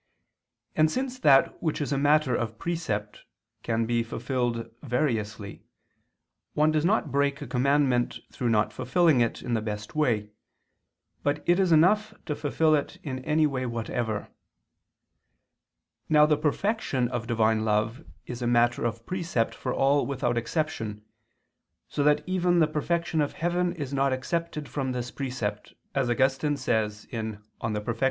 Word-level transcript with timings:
And 0.75 0.89
since 0.89 1.19
that 1.19 1.61
which 1.61 1.79
is 1.79 1.93
a 1.93 1.97
matter 1.99 2.33
of 2.35 2.57
precept 2.57 3.23
can 3.61 3.85
be 3.85 4.01
fulfilled 4.01 4.71
variously, 4.81 5.61
one 6.55 6.71
does 6.71 6.83
not 6.83 7.11
break 7.11 7.39
a 7.39 7.45
commandment 7.45 8.17
through 8.31 8.49
not 8.49 8.73
fulfilling 8.73 9.21
it 9.21 9.43
in 9.43 9.53
the 9.53 9.61
best 9.61 9.93
way, 9.95 10.31
but 11.21 11.43
it 11.47 11.59
is 11.59 11.71
enough 11.71 12.15
to 12.25 12.35
fulfil 12.35 12.73
it 12.73 12.97
in 13.03 13.19
any 13.25 13.45
way 13.45 13.67
whatever. 13.67 14.29
Now 16.09 16.25
the 16.25 16.35
perfection 16.35 17.07
of 17.09 17.27
Divine 17.27 17.63
love 17.63 18.03
is 18.25 18.41
a 18.41 18.47
matter 18.47 18.83
of 18.83 19.05
precept 19.05 19.53
for 19.53 19.71
all 19.71 20.07
without 20.07 20.35
exception, 20.35 21.05
so 21.87 22.03
that 22.03 22.23
even 22.25 22.57
the 22.57 22.65
perfection 22.67 23.21
of 23.21 23.33
heaven 23.33 23.71
is 23.73 23.93
not 23.93 24.13
excepted 24.13 24.67
from 24.67 24.93
this 24.93 25.11
precept, 25.11 25.75
as 25.93 26.09
Augustine 26.09 26.57
says 26.57 27.05
(De 27.05 27.21
Perf. 27.37 27.39
Justit. 27.61 27.97